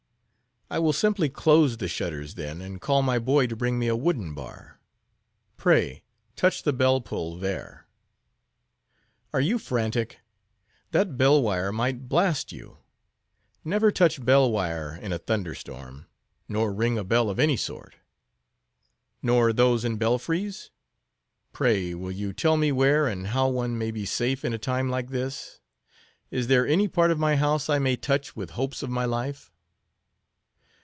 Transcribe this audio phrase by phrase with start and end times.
[0.73, 3.95] "I will simply close the shutters, then, and call my boy to bring me a
[3.97, 4.79] wooden bar.
[5.57, 6.01] Pray,
[6.37, 7.87] touch the bell pull there.
[9.33, 10.21] "Are you frantic?
[10.91, 12.77] That bell wire might blast you.
[13.65, 16.05] Never touch bell wire in a thunder storm,
[16.47, 17.95] nor ring a bell of any sort."
[19.21, 20.71] "Nor those in belfries?
[21.51, 24.89] Pray, will you tell me where and how one may be safe in a time
[24.89, 25.59] like this?
[26.29, 29.49] Is there any part of my house I may touch with hopes of my life?"